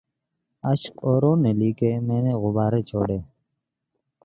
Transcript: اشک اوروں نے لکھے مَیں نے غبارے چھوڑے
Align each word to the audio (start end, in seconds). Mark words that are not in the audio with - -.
اشک 0.71 0.93
اوروں 1.05 1.35
نے 1.43 1.51
لکھے 1.59 1.91
مَیں 2.07 2.21
نے 2.25 2.33
غبارے 2.41 2.81
چھوڑے 2.89 3.17